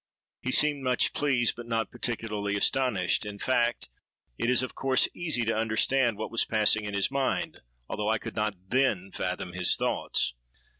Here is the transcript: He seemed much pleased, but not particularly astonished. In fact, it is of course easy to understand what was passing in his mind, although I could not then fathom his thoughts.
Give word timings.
He 0.41 0.51
seemed 0.51 0.81
much 0.81 1.13
pleased, 1.13 1.55
but 1.55 1.67
not 1.67 1.91
particularly 1.91 2.57
astonished. 2.57 3.23
In 3.23 3.37
fact, 3.37 3.87
it 4.35 4.49
is 4.49 4.63
of 4.63 4.73
course 4.73 5.07
easy 5.13 5.45
to 5.45 5.55
understand 5.55 6.17
what 6.17 6.31
was 6.31 6.43
passing 6.43 6.85
in 6.85 6.95
his 6.95 7.11
mind, 7.11 7.61
although 7.87 8.09
I 8.09 8.17
could 8.17 8.35
not 8.35 8.55
then 8.71 9.11
fathom 9.13 9.53
his 9.53 9.75
thoughts. 9.75 10.33